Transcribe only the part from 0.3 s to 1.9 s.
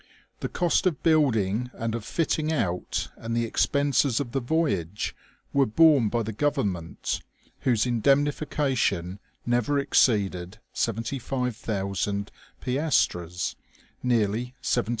The cost of building